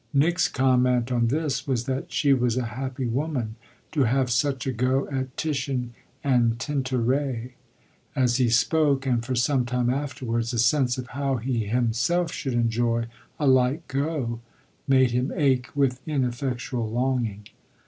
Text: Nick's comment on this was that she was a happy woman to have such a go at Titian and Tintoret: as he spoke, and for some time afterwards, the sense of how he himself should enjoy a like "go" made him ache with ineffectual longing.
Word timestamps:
Nick's 0.15 0.47
comment 0.47 1.11
on 1.11 1.27
this 1.27 1.67
was 1.67 1.83
that 1.83 2.11
she 2.11 2.33
was 2.33 2.57
a 2.57 2.65
happy 2.73 3.05
woman 3.05 3.55
to 3.91 4.05
have 4.05 4.31
such 4.31 4.65
a 4.65 4.71
go 4.71 5.07
at 5.11 5.37
Titian 5.37 5.93
and 6.23 6.57
Tintoret: 6.57 7.51
as 8.15 8.37
he 8.37 8.49
spoke, 8.49 9.05
and 9.05 9.23
for 9.23 9.35
some 9.35 9.63
time 9.63 9.91
afterwards, 9.91 10.49
the 10.49 10.57
sense 10.57 10.97
of 10.97 11.09
how 11.09 11.35
he 11.35 11.65
himself 11.67 12.31
should 12.33 12.53
enjoy 12.53 13.05
a 13.39 13.45
like 13.45 13.87
"go" 13.87 14.39
made 14.87 15.11
him 15.11 15.31
ache 15.35 15.67
with 15.75 16.01
ineffectual 16.07 16.89
longing. 16.89 17.43